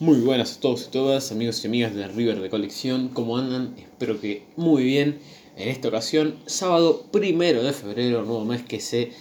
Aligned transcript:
Muy 0.00 0.18
buenas 0.18 0.56
a 0.56 0.60
todos 0.60 0.86
y 0.88 0.90
todas, 0.90 1.30
amigos 1.30 1.62
y 1.62 1.68
amigas 1.68 1.94
de 1.94 2.08
River 2.08 2.40
de 2.40 2.50
Colección. 2.50 3.10
¿Cómo 3.10 3.38
andan? 3.38 3.76
Espero 3.78 4.20
que 4.20 4.42
muy 4.56 4.82
bien. 4.82 5.20
En 5.56 5.68
esta 5.68 5.86
ocasión, 5.86 6.34
sábado 6.46 7.04
primero 7.12 7.62
de 7.62 7.72
febrero, 7.72 8.24
nuevo 8.24 8.44
mes 8.44 8.64
que 8.64 8.80
se. 8.80 9.12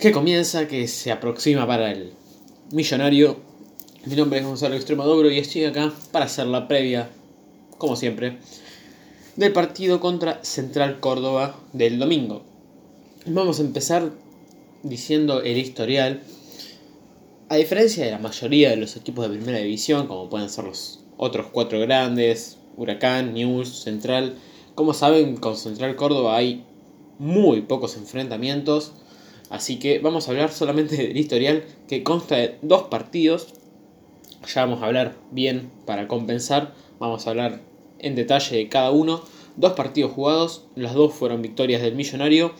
que 0.00 0.10
comienza, 0.10 0.66
que 0.66 0.88
se 0.88 1.12
aproxima 1.12 1.68
para 1.68 1.92
el 1.92 2.14
millonario. 2.72 3.36
Mi 4.06 4.16
nombre 4.16 4.40
es 4.40 4.44
Gonzalo 4.44 4.74
Extremaduro 4.74 5.30
y 5.30 5.38
estoy 5.38 5.66
acá 5.66 5.92
para 6.10 6.24
hacer 6.24 6.48
la 6.48 6.66
previa, 6.66 7.08
como 7.78 7.94
siempre, 7.94 8.38
del 9.36 9.52
partido 9.52 10.00
contra 10.00 10.42
Central 10.42 10.98
Córdoba 10.98 11.60
del 11.72 12.00
domingo. 12.00 12.42
Vamos 13.24 13.60
a 13.60 13.62
empezar 13.62 14.10
diciendo 14.82 15.42
el 15.42 15.58
historial 15.58 16.24
a 17.48 17.56
diferencia 17.56 18.04
de 18.04 18.10
la 18.10 18.18
mayoría 18.18 18.70
de 18.70 18.76
los 18.76 18.96
equipos 18.96 19.28
de 19.28 19.36
primera 19.36 19.58
división, 19.58 20.06
como 20.06 20.30
pueden 20.30 20.48
ser 20.48 20.64
los 20.64 21.04
otros 21.16 21.46
cuatro 21.52 21.78
grandes, 21.80 22.58
Huracán, 22.76 23.34
News, 23.34 23.82
Central, 23.82 24.36
como 24.74 24.94
saben, 24.94 25.36
con 25.36 25.56
Central 25.56 25.94
Córdoba 25.94 26.36
hay 26.36 26.64
muy 27.18 27.62
pocos 27.62 27.96
enfrentamientos, 27.96 28.92
así 29.50 29.78
que 29.78 30.00
vamos 30.00 30.26
a 30.26 30.32
hablar 30.32 30.50
solamente 30.50 30.96
del 30.96 31.16
historial 31.16 31.64
que 31.86 32.02
consta 32.02 32.36
de 32.36 32.58
dos 32.62 32.84
partidos. 32.84 33.48
Ya 34.52 34.64
vamos 34.64 34.82
a 34.82 34.86
hablar 34.86 35.16
bien 35.30 35.70
para 35.86 36.08
compensar, 36.08 36.74
vamos 36.98 37.26
a 37.26 37.30
hablar 37.30 37.60
en 37.98 38.14
detalle 38.14 38.56
de 38.56 38.68
cada 38.68 38.90
uno. 38.90 39.22
Dos 39.56 39.74
partidos 39.74 40.12
jugados, 40.12 40.66
las 40.74 40.94
dos 40.94 41.14
fueron 41.14 41.40
victorias 41.40 41.80
del 41.80 41.94
Millonario, 41.94 42.52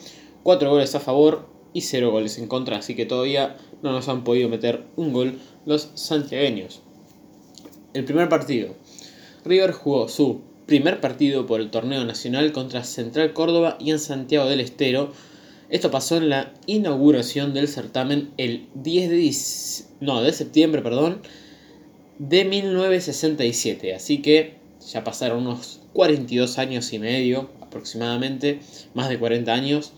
cuatro 0.43 0.69
goles 0.69 0.95
a 0.95 1.01
favor 1.01 1.54
y 1.75 1.81
cero 1.81 2.09
goles 2.09 2.37
en 2.37 2.47
contra, 2.47 2.77
así 2.77 2.95
que 2.95 3.05
todavía 3.05 3.57
no 3.83 3.91
nos 3.91 4.07
han 4.07 4.23
podido 4.23 4.47
meter 4.47 4.85
un 4.95 5.11
gol 5.11 5.37
los 5.65 5.91
santiagueños. 5.93 6.81
El 7.93 8.05
primer 8.05 8.29
partido. 8.29 8.75
River 9.43 9.73
jugó 9.73 10.07
su 10.07 10.39
primer 10.67 11.01
partido 11.01 11.45
por 11.45 11.59
el 11.59 11.71
torneo 11.71 12.05
nacional 12.05 12.53
contra 12.53 12.85
Central 12.85 13.33
Córdoba 13.33 13.75
y 13.77 13.91
en 13.91 13.99
Santiago 13.99 14.47
del 14.47 14.61
Estero. 14.61 15.11
Esto 15.69 15.91
pasó 15.91 16.15
en 16.15 16.29
la 16.29 16.53
inauguración 16.65 17.53
del 17.53 17.67
certamen 17.67 18.31
el 18.37 18.67
10 18.75 19.09
de, 19.09 19.35
no, 19.99 20.21
de 20.21 20.31
septiembre 20.31 20.81
perdón, 20.81 21.23
de 22.19 22.45
1967. 22.45 23.93
Así 23.93 24.21
que 24.21 24.55
ya 24.89 25.03
pasaron 25.03 25.45
unos 25.45 25.81
42 25.91 26.57
años 26.57 26.93
y 26.93 26.99
medio 26.99 27.49
aproximadamente, 27.59 28.61
más 28.93 29.09
de 29.09 29.19
40 29.19 29.53
años. 29.53 29.91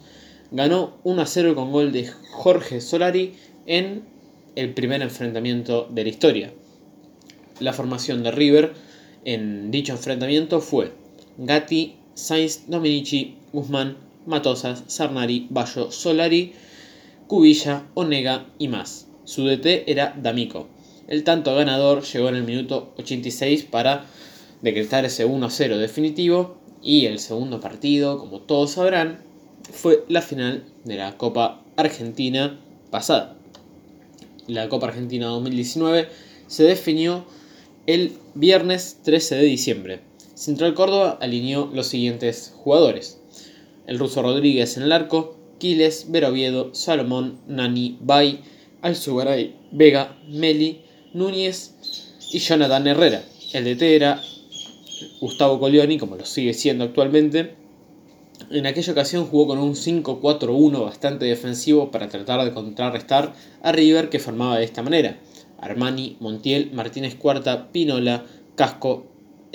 Ganó 0.51 0.97
1 1.03 1.21
a 1.21 1.25
0 1.25 1.55
con 1.55 1.71
gol 1.71 1.91
de 1.91 2.07
Jorge 2.07 2.79
Solari 2.79 3.33
en 3.65 4.03
el 4.55 4.73
primer 4.73 5.01
enfrentamiento 5.01 5.87
de 5.91 6.03
la 6.03 6.09
historia. 6.09 6.53
La 7.59 7.73
formación 7.73 8.23
de 8.23 8.31
River 8.31 8.73
en 9.25 9.71
dicho 9.71 9.91
enfrentamiento 9.91 10.61
fue 10.61 10.93
Gatti, 11.37 11.97
Sainz, 12.13 12.63
Dominici, 12.67 13.35
Guzmán, 13.51 13.97
Matosas, 14.25 14.85
Sarnari, 14.87 15.47
Bayo, 15.49 15.91
Solari, 15.91 16.53
Cubilla, 17.27 17.85
Onega 17.93 18.45
y 18.57 18.69
más. 18.69 19.07
Su 19.25 19.45
DT 19.45 19.83
era 19.87 20.15
D'Amico. 20.17 20.69
El 21.09 21.25
tanto 21.25 21.53
ganador 21.55 22.03
llegó 22.03 22.29
en 22.29 22.35
el 22.35 22.43
minuto 22.43 22.93
86 22.97 23.63
para 23.63 24.05
decretar 24.61 25.03
ese 25.03 25.27
1-0 25.27 25.77
definitivo 25.77 26.57
y 26.81 27.05
el 27.05 27.19
segundo 27.19 27.59
partido, 27.59 28.17
como 28.17 28.39
todos 28.39 28.71
sabrán, 28.71 29.26
fue 29.71 30.03
la 30.07 30.21
final 30.21 30.63
de 30.83 30.95
la 30.95 31.17
Copa 31.17 31.61
Argentina 31.75 32.59
pasada 32.91 33.37
la 34.47 34.69
Copa 34.69 34.87
Argentina 34.87 35.27
2019, 35.27 36.07
se 36.47 36.63
definió 36.63 37.25
el 37.85 38.13
viernes 38.33 38.99
13 39.03 39.35
de 39.35 39.43
diciembre. 39.43 39.99
Central 40.35 40.73
Córdoba 40.73 41.17
alineó 41.21 41.69
los 41.73 41.87
siguientes 41.87 42.53
jugadores. 42.55 43.19
El 43.85 43.99
ruso 43.99 44.21
Rodríguez 44.21 44.77
en 44.77 44.83
el 44.83 44.91
arco, 44.91 45.37
Quiles, 45.59 46.07
Veroviedo, 46.09 46.73
Salomón, 46.73 47.39
Nani, 47.47 47.97
Bay, 48.01 48.41
Alzugaray, 48.81 49.55
Vega, 49.71 50.17
Meli, 50.29 50.81
Núñez 51.13 51.73
y 52.31 52.39
Jonathan 52.39 52.87
Herrera. 52.87 53.23
El 53.53 53.63
DT 53.63 53.81
era 53.95 54.21
Gustavo 55.19 55.59
Colioni, 55.59 55.97
como 55.97 56.15
lo 56.15 56.25
sigue 56.25 56.53
siendo 56.53 56.83
actualmente, 56.83 57.55
en 58.49 58.65
aquella 58.65 58.91
ocasión 58.91 59.25
jugó 59.25 59.47
con 59.47 59.59
un 59.59 59.75
5-4-1 59.75 60.83
bastante 60.83 61.25
defensivo 61.25 61.91
para 61.91 62.07
tratar 62.07 62.43
de 62.45 62.53
contrarrestar 62.53 63.33
a 63.61 63.71
River 63.71 64.09
que 64.09 64.19
formaba 64.19 64.57
de 64.57 64.65
esta 64.65 64.83
manera. 64.83 65.17
Armani, 65.59 66.17
Montiel, 66.19 66.71
Martínez 66.71 67.15
Cuarta, 67.15 67.71
Pinola, 67.71 68.25
Casco, 68.55 69.05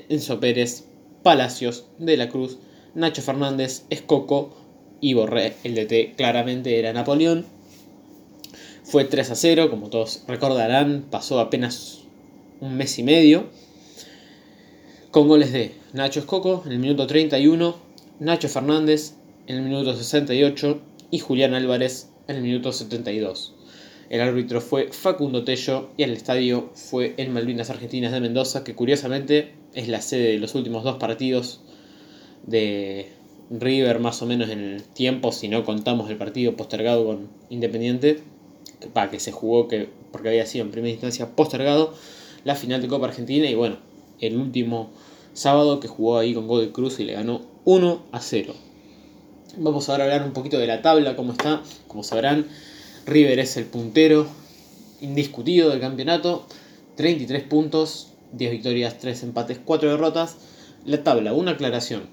Enzo 0.09 0.41
Pérez, 0.41 0.85
Palacios, 1.23 1.87
De 1.99 2.17
la 2.17 2.29
Cruz, 2.29 2.59
Nacho 2.95 3.23
Fernández, 3.23 3.85
Escoco 3.91 4.55
y 5.01 5.15
Borré. 5.15 5.55
El 5.65 5.75
DT 5.75 6.15
claramente 6.17 6.79
era 6.79 6.93
Napoleón. 6.93 7.47
Fue 8.85 9.05
3 9.05 9.31
a 9.31 9.35
0, 9.37 9.71
como 9.71 9.89
todos 9.89 10.25
recordarán, 10.27 11.07
pasó 11.11 11.41
apenas 11.41 12.01
un 12.61 12.77
mes 12.77 12.99
y 12.99 13.03
medio. 13.03 13.47
Con 15.11 15.29
goles 15.29 15.53
de 15.53 15.75
Nacho 15.93 16.21
Escoco 16.21 16.63
en 16.67 16.73
el 16.73 16.79
minuto 16.79 17.07
31, 17.07 17.92
Nacho 18.23 18.49
Fernández 18.49 19.17
en 19.49 19.57
el 19.57 19.63
minuto 19.65 19.97
68 19.97 20.81
y 21.11 21.19
Julián 21.19 21.55
Álvarez 21.55 22.09
en 22.29 22.37
el 22.37 22.43
minuto 22.43 22.71
72. 22.71 23.53
El 24.11 24.21
árbitro 24.21 24.61
fue 24.61 24.93
Facundo 24.93 25.43
Tello 25.43 25.89
y 25.97 26.05
el 26.05 26.13
estadio 26.13 26.71
fue 26.77 27.15
el 27.17 27.31
Malvinas 27.31 27.71
Argentinas 27.71 28.13
de 28.13 28.21
Mendoza, 28.21 28.63
que 28.63 28.77
curiosamente 28.77 29.55
es 29.75 29.89
la 29.89 30.01
sede 30.01 30.29
de 30.29 30.39
los 30.39 30.55
últimos 30.55 30.85
dos 30.85 30.99
partidos 30.99 31.63
de 32.47 33.09
River, 33.51 33.99
más 33.99 34.23
o 34.23 34.27
menos 34.27 34.51
en 34.51 34.61
el 34.61 34.85
tiempo, 34.85 35.33
si 35.33 35.49
no 35.49 35.65
contamos 35.65 36.09
el 36.09 36.17
partido 36.17 36.55
postergado 36.55 37.05
con 37.05 37.29
Independiente, 37.51 38.21
para 38.93 39.11
que 39.11 39.19
se 39.19 39.33
jugó 39.33 39.67
que, 39.67 39.89
porque 40.13 40.29
había 40.29 40.47
sido 40.47 40.65
en 40.65 40.71
primera 40.71 40.93
instancia 40.93 41.35
postergado, 41.35 41.93
la 42.45 42.55
final 42.55 42.83
de 42.83 42.87
Copa 42.87 43.09
Argentina 43.09 43.51
y 43.51 43.57
bueno, 43.57 43.79
el 44.21 44.37
último 44.37 44.91
sábado 45.33 45.81
que 45.81 45.89
jugó 45.89 46.19
ahí 46.19 46.35
con 46.35 46.47
Gold 46.47 46.71
Cruz 46.71 47.01
y 47.01 47.05
le 47.05 47.15
ganó 47.15 47.51
1 47.65 48.03
a 48.11 48.21
0. 48.21 48.55
Vamos 49.57 49.89
ahora 49.89 50.05
a 50.05 50.07
hablar 50.07 50.27
un 50.27 50.33
poquito 50.33 50.59
de 50.59 50.67
la 50.67 50.83
tabla, 50.83 51.15
cómo 51.15 51.33
está. 51.33 51.63
Como 51.87 52.03
sabrán, 52.03 52.49
River 53.07 53.39
es 53.39 53.57
el 53.57 53.67
puntero 53.67 54.27
indiscutido 55.01 55.71
del 55.71 55.81
campeonato. 55.81 56.47
33 56.97 57.45
puntos, 57.45 58.09
10 58.33 58.51
victorias, 58.51 58.99
3 58.99 59.23
empates, 59.25 59.61
4 59.65 59.91
derrotas. 59.91 60.37
La 60.85 61.05
tabla, 61.05 61.33
una 61.33 61.53
aclaración. 61.53 62.09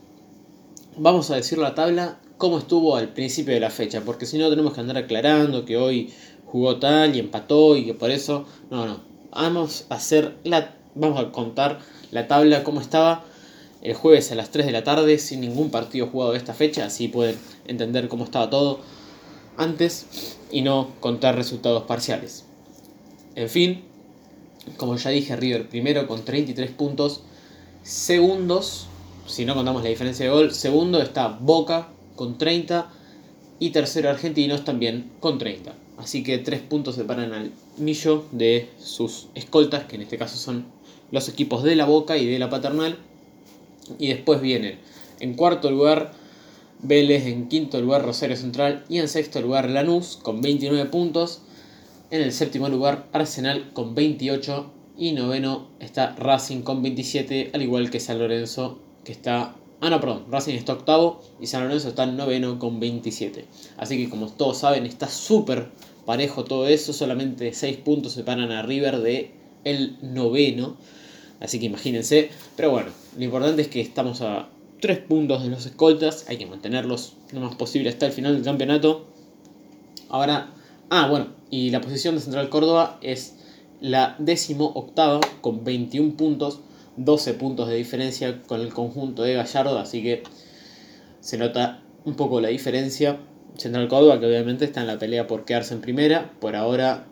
Vamos 0.97 1.31
a 1.31 1.35
decir 1.35 1.57
la 1.57 1.75
tabla 1.75 2.19
cómo 2.37 2.59
estuvo 2.59 2.95
al 2.95 3.09
principio 3.13 3.53
de 3.53 3.59
la 3.59 3.69
fecha, 3.69 4.01
porque 4.01 4.25
si 4.25 4.37
no 4.37 4.49
tenemos 4.49 4.73
que 4.73 4.81
andar 4.81 4.97
aclarando 4.97 5.65
que 5.65 5.77
hoy 5.77 6.13
jugó 6.45 6.77
tal 6.77 7.15
y 7.15 7.19
empató 7.19 7.75
y 7.75 7.85
que 7.85 7.93
por 7.93 8.11
eso... 8.11 8.45
No, 8.69 8.85
no. 8.85 9.01
Vamos 9.31 9.85
a 9.89 9.95
hacer 9.95 10.35
la... 10.43 10.75
Vamos 10.93 11.19
a 11.19 11.31
contar 11.31 11.79
la 12.11 12.27
tabla 12.27 12.63
cómo 12.63 12.81
estaba 12.81 13.23
el 13.81 13.93
jueves 13.93 14.31
a 14.31 14.35
las 14.35 14.51
3 14.51 14.65
de 14.65 14.71
la 14.71 14.83
tarde 14.83 15.17
sin 15.19 15.41
ningún 15.41 15.71
partido 15.71 16.07
jugado 16.07 16.31
de 16.31 16.37
esta 16.37 16.53
fecha, 16.53 16.85
así 16.85 17.07
pueden 17.07 17.37
entender 17.67 18.07
cómo 18.07 18.25
estaba 18.25 18.49
todo 18.49 18.79
antes 19.57 20.37
y 20.51 20.61
no 20.61 20.89
contar 20.99 21.35
resultados 21.35 21.83
parciales. 21.83 22.45
En 23.35 23.49
fin, 23.49 23.83
como 24.77 24.95
ya 24.95 25.09
dije, 25.11 25.35
River 25.35 25.69
primero 25.69 26.07
con 26.07 26.25
33 26.25 26.71
puntos, 26.71 27.21
segundos, 27.83 28.87
si 29.27 29.45
no 29.45 29.55
contamos 29.55 29.83
la 29.83 29.89
diferencia 29.89 30.25
de 30.25 30.31
gol, 30.31 30.53
segundo 30.53 31.01
está 31.01 31.27
Boca 31.27 31.89
con 32.15 32.37
30 32.37 32.91
y 33.59 33.69
tercero 33.69 34.09
Argentinos 34.09 34.63
también 34.65 35.11
con 35.19 35.37
30. 35.37 35.73
Así 35.97 36.23
que 36.23 36.37
3 36.37 36.61
puntos 36.61 36.95
separan 36.95 37.33
al 37.33 37.51
Millo 37.77 38.25
de 38.31 38.69
sus 38.79 39.27
escoltas, 39.35 39.85
que 39.85 39.95
en 39.95 40.01
este 40.01 40.17
caso 40.17 40.37
son 40.37 40.65
los 41.11 41.27
equipos 41.29 41.63
de 41.63 41.75
la 41.75 41.85
Boca 41.85 42.17
y 42.17 42.25
de 42.25 42.39
la 42.39 42.49
Paternal, 42.49 42.97
y 43.97 44.07
después 44.07 44.41
vienen 44.41 44.79
en 45.19 45.33
cuarto 45.33 45.69
lugar 45.71 46.13
Vélez, 46.81 47.25
en 47.25 47.49
quinto 47.49 47.81
lugar 47.81 48.05
Rosario 48.05 48.37
Central 48.37 48.85
y 48.87 48.99
en 48.99 49.09
sexto 49.09 49.41
lugar 49.41 49.69
Lanús 49.69 50.17
con 50.21 50.41
29 50.41 50.85
puntos. 50.89 51.41
En 52.09 52.21
el 52.21 52.31
séptimo 52.31 52.69
lugar 52.69 53.07
Arsenal 53.11 53.71
con 53.73 53.95
28 53.95 54.71
y 54.97 55.11
noveno 55.11 55.67
está 55.79 56.15
Racing 56.15 56.61
con 56.61 56.81
27, 56.81 57.51
al 57.53 57.61
igual 57.61 57.89
que 57.89 57.99
San 57.99 58.19
Lorenzo 58.19 58.79
que 59.03 59.11
está... 59.11 59.55
Ah, 59.81 59.89
no, 59.89 59.99
perdón, 59.99 60.25
Racing 60.29 60.55
está 60.55 60.73
octavo 60.73 61.21
y 61.39 61.47
San 61.47 61.63
Lorenzo 61.63 61.89
está 61.89 62.05
noveno 62.05 62.59
con 62.59 62.79
27. 62.79 63.45
Así 63.77 63.97
que 63.97 64.09
como 64.09 64.27
todos 64.27 64.59
saben 64.59 64.85
está 64.85 65.07
súper 65.07 65.69
parejo 66.05 66.43
todo 66.45 66.67
eso, 66.67 66.93
solamente 66.93 67.53
6 67.53 67.77
puntos 67.77 68.13
separan 68.13 68.51
a 68.51 68.61
River 68.61 68.99
de 68.99 69.31
el 69.65 69.97
noveno. 70.01 70.77
Así 71.39 71.59
que 71.59 71.65
imagínense. 71.65 72.29
Pero 72.55 72.71
bueno, 72.71 72.89
lo 73.17 73.23
importante 73.23 73.61
es 73.61 73.67
que 73.67 73.81
estamos 73.81 74.21
a 74.21 74.49
3 74.81 74.99
puntos 74.99 75.43
de 75.43 75.49
los 75.49 75.65
escoltas. 75.65 76.25
Hay 76.27 76.37
que 76.37 76.45
mantenerlos 76.45 77.15
lo 77.31 77.41
más 77.41 77.55
posible 77.55 77.89
hasta 77.89 78.05
el 78.05 78.11
final 78.11 78.35
del 78.35 78.43
campeonato. 78.43 79.05
Ahora, 80.09 80.51
ah, 80.89 81.07
bueno, 81.09 81.27
y 81.49 81.69
la 81.69 81.81
posición 81.81 82.15
de 82.15 82.21
Central 82.21 82.49
Córdoba 82.49 82.97
es 83.01 83.35
la 83.81 84.15
décimo 84.19 84.71
octava 84.75 85.21
con 85.41 85.63
21 85.63 86.15
puntos, 86.15 86.59
12 86.97 87.33
puntos 87.35 87.67
de 87.69 87.75
diferencia 87.75 88.41
con 88.43 88.61
el 88.61 88.73
conjunto 88.73 89.23
de 89.23 89.33
Gallardo, 89.33 89.79
así 89.79 90.03
que 90.03 90.23
se 91.21 91.37
nota 91.37 91.81
un 92.05 92.15
poco 92.15 92.41
la 92.41 92.49
diferencia. 92.49 93.19
Central 93.57 93.89
Córdoba, 93.89 94.19
que 94.19 94.25
obviamente 94.25 94.65
está 94.65 94.81
en 94.81 94.87
la 94.87 94.99
pelea 94.99 95.27
por 95.27 95.43
quedarse 95.43 95.73
en 95.73 95.81
primera, 95.81 96.31
por 96.39 96.55
ahora 96.55 97.05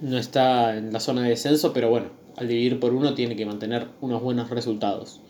no 0.00 0.18
está 0.18 0.76
en 0.76 0.92
la 0.92 1.00
zona 1.00 1.22
de 1.22 1.30
descenso, 1.30 1.72
pero 1.72 1.88
bueno, 1.88 2.08
al 2.36 2.48
dividir 2.48 2.80
por 2.80 2.92
uno 2.94 3.14
tiene 3.14 3.36
que 3.36 3.46
mantener 3.46 3.88
unos 4.00 4.22
buenos 4.22 4.50
resultados. 4.50 5.20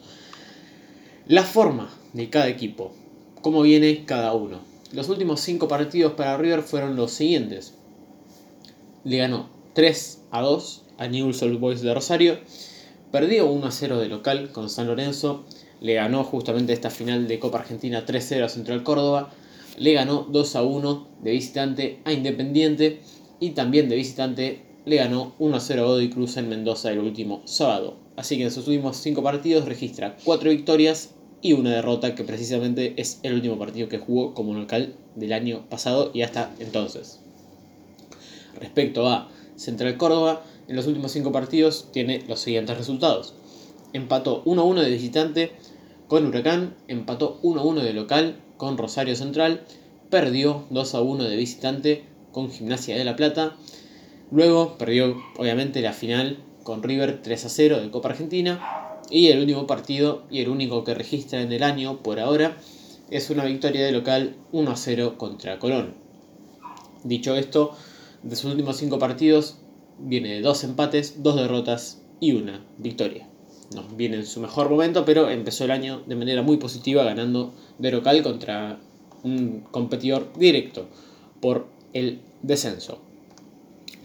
La 1.28 1.42
forma 1.42 1.90
de 2.12 2.30
cada 2.30 2.48
equipo, 2.48 2.92
cómo 3.42 3.62
viene 3.62 4.04
cada 4.04 4.34
uno. 4.34 4.60
Los 4.92 5.08
últimos 5.08 5.40
cinco 5.40 5.68
partidos 5.68 6.12
para 6.12 6.36
River 6.36 6.62
fueron 6.62 6.96
los 6.96 7.12
siguientes. 7.12 7.74
Le 9.04 9.18
ganó 9.18 9.48
3 9.74 10.22
a 10.30 10.40
2 10.42 10.82
a 10.98 11.08
Newell's 11.08 11.42
Old 11.42 11.60
Boys 11.60 11.80
de 11.82 11.94
Rosario, 11.94 12.38
perdió 13.12 13.46
1 13.46 13.66
a 13.66 13.70
0 13.70 13.98
de 13.98 14.08
local 14.08 14.50
con 14.52 14.70
San 14.70 14.86
Lorenzo, 14.86 15.44
le 15.80 15.94
ganó 15.94 16.24
justamente 16.24 16.72
esta 16.72 16.90
final 16.90 17.28
de 17.28 17.38
Copa 17.38 17.58
Argentina 17.58 18.04
3-0 18.06 18.44
a 18.44 18.48
Central 18.48 18.82
Córdoba, 18.82 19.30
le 19.76 19.92
ganó 19.92 20.26
2 20.30 20.56
a 20.56 20.62
1 20.62 21.08
de 21.22 21.30
visitante 21.30 22.00
a 22.04 22.12
Independiente 22.12 23.02
y 23.40 23.50
también 23.50 23.88
de 23.88 23.96
visitante 23.96 24.62
le 24.84 24.96
ganó 24.96 25.34
1 25.38 25.56
a 25.56 25.60
0 25.60 25.82
a 25.82 25.86
Godoy 25.86 26.10
Cruz 26.10 26.36
en 26.36 26.48
Mendoza 26.48 26.92
el 26.92 27.00
último 27.00 27.42
sábado. 27.44 27.96
Así 28.16 28.36
que 28.36 28.44
en 28.44 28.50
sus 28.50 28.68
últimos 28.68 28.96
5 28.98 29.22
partidos 29.22 29.66
registra 29.66 30.16
4 30.24 30.50
victorias 30.50 31.10
y 31.42 31.52
una 31.52 31.70
derrota 31.70 32.14
que 32.14 32.24
precisamente 32.24 32.94
es 32.96 33.20
el 33.22 33.34
último 33.34 33.58
partido 33.58 33.88
que 33.88 33.98
jugó 33.98 34.32
como 34.32 34.54
local 34.54 34.94
del 35.14 35.32
año 35.32 35.64
pasado 35.68 36.10
y 36.14 36.22
hasta 36.22 36.54
entonces. 36.60 37.20
Respecto 38.58 39.08
a 39.08 39.28
Central 39.56 39.96
Córdoba, 39.96 40.42
en 40.68 40.76
los 40.76 40.86
últimos 40.86 41.12
5 41.12 41.32
partidos 41.32 41.88
tiene 41.92 42.24
los 42.26 42.40
siguientes 42.40 42.76
resultados. 42.78 43.34
Empató 43.92 44.44
1-1 44.44 44.82
de 44.82 44.90
visitante 44.90 45.52
con 46.08 46.26
Huracán, 46.26 46.74
empató 46.88 47.40
1-1 47.42 47.82
de 47.82 47.92
local 47.92 48.40
con 48.56 48.78
Rosario 48.78 49.16
Central, 49.16 49.62
perdió 50.10 50.64
2-1 50.70 51.28
de 51.28 51.36
visitante 51.36 52.04
con 52.36 52.50
Gimnasia 52.50 52.98
de 52.98 53.04
la 53.06 53.16
Plata, 53.16 53.56
luego 54.30 54.76
perdió 54.76 55.16
obviamente 55.38 55.80
la 55.80 55.94
final 55.94 56.36
con 56.64 56.82
River 56.82 57.22
3-0 57.22 57.80
de 57.80 57.90
Copa 57.90 58.10
Argentina. 58.10 59.00
Y 59.08 59.28
el 59.28 59.40
último 59.40 59.66
partido 59.66 60.24
y 60.30 60.42
el 60.42 60.50
único 60.50 60.84
que 60.84 60.92
registra 60.92 61.40
en 61.40 61.50
el 61.50 61.62
año 61.62 62.02
por 62.02 62.20
ahora 62.20 62.58
es 63.10 63.30
una 63.30 63.46
victoria 63.46 63.86
de 63.86 63.92
local 63.92 64.36
1-0 64.52 65.16
contra 65.16 65.58
Colón. 65.58 65.94
Dicho 67.04 67.34
esto, 67.36 67.74
de 68.22 68.36
sus 68.36 68.50
últimos 68.50 68.76
5 68.76 68.98
partidos 68.98 69.56
viene 69.98 70.34
de 70.34 70.42
2 70.42 70.64
empates, 70.64 71.22
2 71.22 71.36
derrotas 71.36 72.02
y 72.20 72.32
una 72.32 72.66
victoria. 72.76 73.26
No 73.74 73.82
viene 73.96 74.16
en 74.16 74.26
su 74.26 74.40
mejor 74.40 74.68
momento, 74.68 75.06
pero 75.06 75.30
empezó 75.30 75.64
el 75.64 75.70
año 75.70 76.02
de 76.06 76.16
manera 76.16 76.42
muy 76.42 76.58
positiva 76.58 77.02
ganando 77.02 77.54
de 77.78 77.92
local 77.92 78.22
contra 78.22 78.78
un 79.22 79.60
competidor 79.70 80.34
directo 80.36 80.86
por 81.40 81.74
el 81.92 82.20
descenso. 82.42 82.98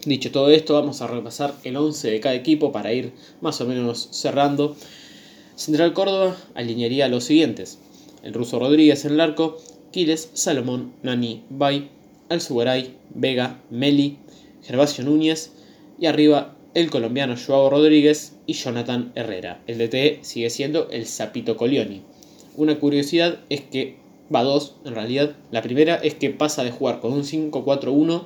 Dicho 0.04 0.32
todo 0.32 0.50
esto, 0.50 0.74
vamos 0.74 1.00
a 1.00 1.06
repasar 1.06 1.54
el 1.62 1.76
11 1.76 2.10
de 2.10 2.20
cada 2.20 2.34
equipo 2.34 2.72
para 2.72 2.92
ir 2.92 3.12
más 3.40 3.60
o 3.60 3.66
menos 3.66 4.08
cerrando. 4.10 4.76
Central 5.54 5.92
Córdoba 5.92 6.36
alinearía 6.54 7.08
los 7.08 7.24
siguientes: 7.24 7.78
el 8.22 8.34
ruso 8.34 8.58
Rodríguez 8.58 9.04
en 9.04 9.12
el 9.12 9.20
arco, 9.20 9.58
Quiles, 9.92 10.30
Salomón, 10.32 10.92
Nani, 11.02 11.44
Bay, 11.50 11.90
Alzugaray, 12.30 12.96
Vega, 13.14 13.60
Meli, 13.70 14.18
Gervasio 14.62 15.04
Núñez 15.04 15.52
y 16.00 16.06
arriba 16.06 16.56
el 16.74 16.90
colombiano 16.90 17.36
Joao 17.36 17.70
Rodríguez 17.70 18.34
y 18.46 18.54
Jonathan 18.54 19.12
Herrera. 19.14 19.62
El 19.66 19.78
DT 19.78 20.24
sigue 20.24 20.50
siendo 20.50 20.88
el 20.90 21.06
Zapito 21.06 21.56
Colioni. 21.56 22.02
Una 22.56 22.78
curiosidad 22.78 23.40
es 23.50 23.60
que 23.60 24.01
va 24.34 24.42
dos, 24.42 24.76
en 24.84 24.94
realidad. 24.94 25.36
La 25.50 25.62
primera 25.62 25.96
es 25.96 26.14
que 26.14 26.30
pasa 26.30 26.64
de 26.64 26.70
jugar 26.70 27.00
con 27.00 27.12
un 27.12 27.22
5-4-1, 27.22 28.24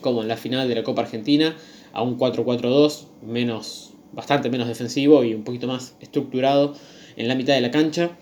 como 0.00 0.22
en 0.22 0.28
la 0.28 0.36
final 0.36 0.68
de 0.68 0.74
la 0.74 0.82
Copa 0.82 1.02
Argentina, 1.02 1.56
a 1.92 2.02
un 2.02 2.18
4-4-2, 2.18 3.04
menos, 3.22 3.92
bastante 4.12 4.50
menos 4.50 4.68
defensivo 4.68 5.24
y 5.24 5.34
un 5.34 5.44
poquito 5.44 5.66
más 5.66 5.94
estructurado 6.00 6.74
en 7.16 7.28
la 7.28 7.34
mitad 7.34 7.54
de 7.54 7.60
la 7.60 7.70
cancha. 7.70 8.16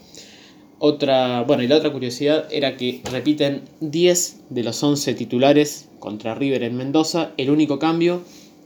Otra, 0.81 1.43
bueno, 1.43 1.63
y 1.63 1.69
la 1.69 1.77
otra 1.77 1.93
curiosidad 1.93 2.47
era 2.53 2.77
que 2.77 3.03
repiten 3.11 3.63
10 3.81 4.45
de 4.51 4.63
los 4.63 4.81
11 4.83 5.15
titulares 5.15 5.89
contra 5.99 6.37
River 6.37 6.63
en 6.63 6.77
Mendoza. 6.77 7.33
El 7.37 7.51
único 7.51 7.81
cambio 7.81 8.23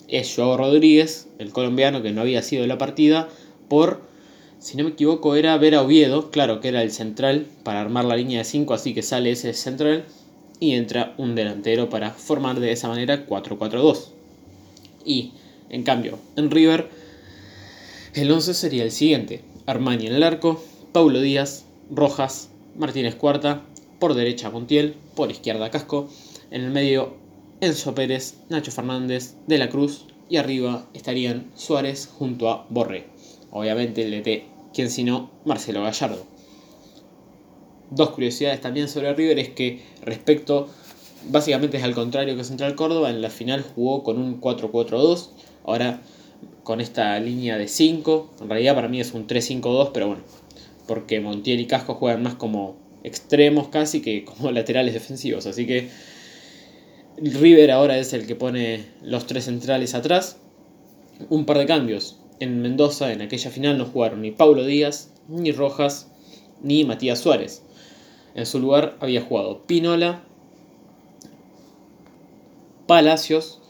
es 0.09 0.35
Joao 0.37 0.59
Rodríguez, 0.59 1.29
el 1.39 1.53
colombiano 1.53 2.03
que 2.03 2.13
no 2.13 2.21
había 2.21 2.43
sido 2.43 2.63
de 2.63 2.69
la 2.69 2.77
partida, 2.77 3.29
por, 3.69 4.03
si 4.63 4.77
no 4.77 4.85
me 4.85 4.91
equivoco, 4.91 5.35
era 5.35 5.59
Vera 5.59 5.83
Oviedo, 5.83 6.31
claro 6.31 6.61
que 6.61 6.69
era 6.69 6.85
el 6.85 6.93
central 6.93 7.49
para 7.65 7.81
armar 7.81 8.05
la 8.05 8.15
línea 8.15 8.39
de 8.39 8.45
5, 8.45 8.73
así 8.75 8.95
que 8.95 9.03
sale 9.03 9.33
ese 9.33 9.55
central 9.55 10.05
y 10.61 10.75
entra 10.75 11.15
un 11.19 11.35
delantero 11.35 11.91
para 11.91 12.13
formar 12.13 12.61
de 12.61 12.71
esa 12.71 12.87
manera 12.87 13.27
4-4-2. 13.27 14.11
Y, 15.05 15.33
en 15.69 15.83
cambio, 15.83 16.21
en 16.37 16.53
River, 16.53 16.89
el 18.15 18.31
11 18.31 18.55
sería 18.55 18.85
el 18.85 18.93
siguiente. 18.93 19.43
Armani 19.67 20.07
en 20.07 20.15
el 20.15 20.23
arco, 20.23 20.63
Paulo 20.93 21.21
Díaz, 21.21 21.65
Rojas, 21.91 22.49
Martínez 22.77 23.17
Cuarta, 23.17 23.63
por 23.99 24.15
derecha 24.15 24.51
Montiel, 24.51 24.95
por 25.17 25.33
izquierda 25.33 25.73
Casco, 25.73 26.09
en 26.53 26.63
el 26.63 26.71
medio 26.71 27.17
Enzo 27.61 27.97
Pérez, 27.97 28.35
Nacho 28.49 28.71
Fernández, 28.71 29.35
De 29.49 29.59
la 29.59 29.71
Cruz 29.71 30.07
y 30.29 30.37
arriba 30.37 30.87
estarían 30.95 31.51
Suárez 31.57 32.09
junto 32.17 32.49
a 32.49 32.65
Borré. 32.69 33.07
Obviamente 33.53 34.03
el 34.03 34.11
DT, 34.11 34.45
quien 34.75 34.91
si 34.91 35.05
no, 35.05 35.31
Marcelo 35.45 35.83
Gallardo. 35.83 36.25
Dos 37.91 38.11
curiosidades 38.11 38.61
también 38.61 38.89
sobre 38.89 39.13
River 39.15 39.39
es 39.39 39.51
que 39.51 39.83
respecto, 40.03 40.69
básicamente 41.29 41.77
es 41.77 41.85
al 41.85 41.95
contrario 41.95 42.35
que 42.35 42.45
Central 42.45 42.75
Córdoba, 42.75 43.11
en 43.11 43.21
la 43.21 43.29
final 43.29 43.63
jugó 43.63 44.03
con 44.03 44.19
un 44.19 44.41
4-4-2, 44.41 45.29
ahora 45.65 46.01
con 46.65 46.81
esta 46.81 47.21
línea 47.21 47.59
de 47.59 47.69
5, 47.69 48.31
en 48.41 48.49
realidad 48.49 48.75
para 48.75 48.89
mí 48.89 49.01
es 49.01 49.13
un 49.13 49.27
3-5-2, 49.27 49.91
pero 49.93 50.07
bueno, 50.07 50.23
porque 50.87 51.21
Montiel 51.21 51.61
y 51.61 51.67
Casco 51.67 51.95
juegan 51.95 52.23
más 52.23 52.35
como 52.35 52.77
extremos 53.05 53.69
casi 53.69 54.01
que 54.01 54.25
como 54.25 54.51
laterales 54.53 54.95
defensivos, 54.95 55.47
así 55.47 55.67
que 55.67 55.91
River 57.19 57.71
ahora 57.71 57.99
es 57.99 58.15
el 58.15 58.27
que 58.27 58.35
pone 58.35 58.87
los 59.03 59.27
tres 59.27 59.45
centrales 59.45 59.95
atrás. 59.95 60.39
Un 61.29 61.45
par 61.45 61.59
de 61.59 61.67
cambios. 61.67 62.19
En 62.43 62.61
Mendoza, 62.61 63.13
en 63.13 63.23
aquella 63.23 63.53
final, 63.53 63.79
no 63.79 63.85
jugaron 63.85 64.23
ni 64.23 64.33
Paulo 64.33 64.65
Díaz, 64.65 65.13
ni 65.29 65.53
Rojas, 65.53 66.09
ni 66.61 66.83
Matías 66.83 67.21
Suárez. 67.21 67.63
En 68.35 68.47
su 68.47 68.59
lugar 68.59 68.97
había 68.99 69.23
jugado 69.23 69.63
Pinola, 69.65 70.25
Palacios 72.89 73.61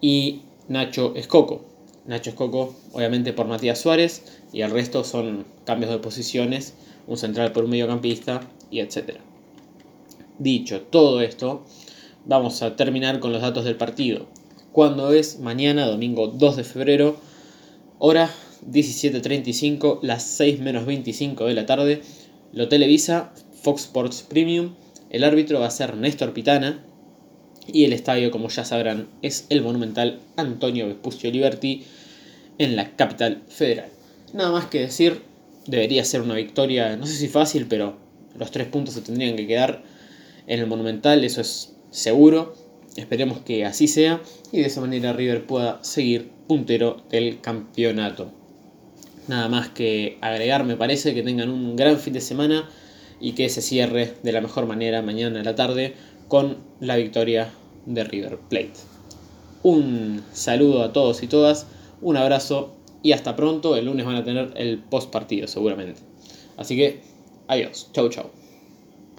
y 0.00 0.40
Nacho 0.66 1.12
Escoco. 1.14 1.66
Nacho 2.06 2.30
Escoco, 2.30 2.74
obviamente 2.94 3.34
por 3.34 3.46
Matías 3.46 3.78
Suárez, 3.78 4.40
y 4.50 4.62
el 4.62 4.70
resto 4.70 5.04
son 5.04 5.44
cambios 5.66 5.92
de 5.92 5.98
posiciones, 5.98 6.72
un 7.06 7.18
central 7.18 7.52
por 7.52 7.64
un 7.64 7.70
mediocampista 7.70 8.40
y 8.70 8.80
etc. 8.80 9.18
Dicho 10.38 10.80
todo 10.80 11.20
esto, 11.20 11.66
vamos 12.24 12.62
a 12.62 12.76
terminar 12.76 13.20
con 13.20 13.30
los 13.34 13.42
datos 13.42 13.66
del 13.66 13.76
partido. 13.76 14.24
Cuando 14.72 15.12
es 15.12 15.38
mañana, 15.38 15.84
domingo 15.84 16.28
2 16.28 16.56
de 16.56 16.64
febrero, 16.64 17.29
hora 18.00 18.30
17.35, 18.68 20.00
las 20.02 20.24
6 20.24 20.58
menos 20.60 20.86
25 20.86 21.46
de 21.46 21.54
la 21.54 21.66
tarde, 21.66 22.02
lo 22.52 22.68
televisa 22.68 23.32
Fox 23.62 23.82
Sports 23.82 24.26
Premium. 24.28 24.74
El 25.10 25.22
árbitro 25.22 25.60
va 25.60 25.66
a 25.66 25.70
ser 25.70 25.96
Néstor 25.96 26.32
Pitana. 26.32 26.84
Y 27.72 27.84
el 27.84 27.92
estadio, 27.92 28.32
como 28.32 28.48
ya 28.48 28.64
sabrán, 28.64 29.06
es 29.22 29.46
el 29.50 29.62
monumental 29.62 30.18
Antonio 30.36 30.88
Vespucio 30.88 31.30
Liberty 31.30 31.84
en 32.58 32.74
la 32.74 32.96
capital 32.96 33.42
federal. 33.48 33.90
Nada 34.32 34.50
más 34.50 34.66
que 34.66 34.80
decir, 34.80 35.22
debería 35.66 36.04
ser 36.04 36.22
una 36.22 36.34
victoria, 36.34 36.96
no 36.96 37.06
sé 37.06 37.14
si 37.14 37.28
fácil, 37.28 37.66
pero 37.68 37.96
los 38.36 38.50
tres 38.50 38.66
puntos 38.66 38.94
se 38.94 39.02
tendrían 39.02 39.36
que 39.36 39.46
quedar 39.46 39.84
en 40.46 40.58
el 40.58 40.66
monumental, 40.66 41.22
eso 41.22 41.42
es 41.42 41.74
seguro. 41.90 42.54
Esperemos 42.96 43.40
que 43.40 43.64
así 43.64 43.86
sea 43.88 44.20
y 44.52 44.60
de 44.60 44.66
esa 44.66 44.80
manera 44.80 45.12
River 45.12 45.46
pueda 45.46 45.82
seguir 45.82 46.30
puntero 46.48 47.02
del 47.10 47.40
campeonato. 47.40 48.32
Nada 49.28 49.48
más 49.48 49.68
que 49.68 50.18
agregar, 50.20 50.64
me 50.64 50.76
parece 50.76 51.14
que 51.14 51.22
tengan 51.22 51.50
un 51.50 51.76
gran 51.76 51.98
fin 51.98 52.12
de 52.12 52.20
semana 52.20 52.68
y 53.20 53.32
que 53.32 53.48
se 53.48 53.62
cierre 53.62 54.14
de 54.22 54.32
la 54.32 54.40
mejor 54.40 54.66
manera 54.66 55.02
mañana 55.02 55.38
en 55.38 55.44
la 55.44 55.54
tarde 55.54 55.94
con 56.26 56.58
la 56.80 56.96
victoria 56.96 57.50
de 57.86 58.02
River 58.02 58.38
Plate. 58.48 58.72
Un 59.62 60.22
saludo 60.32 60.82
a 60.82 60.92
todos 60.92 61.22
y 61.22 61.26
todas, 61.26 61.66
un 62.00 62.16
abrazo 62.16 62.74
y 63.02 63.12
hasta 63.12 63.36
pronto. 63.36 63.76
El 63.76 63.86
lunes 63.86 64.06
van 64.06 64.16
a 64.16 64.24
tener 64.24 64.52
el 64.56 64.78
post 64.78 65.10
partido 65.10 65.46
seguramente. 65.46 66.00
Así 66.56 66.76
que, 66.76 67.02
adiós, 67.46 67.90
chau 67.92 68.08
chau. 68.08 68.39